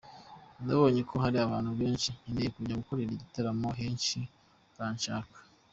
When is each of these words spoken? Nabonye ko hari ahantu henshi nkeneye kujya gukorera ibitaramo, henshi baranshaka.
Nabonye 0.65 1.01
ko 1.09 1.15
hari 1.23 1.37
ahantu 1.45 1.71
henshi 1.79 2.09
nkeneye 2.19 2.49
kujya 2.55 2.79
gukorera 2.81 3.11
ibitaramo, 3.13 3.69
henshi 3.79 4.17
baranshaka. 4.75 5.37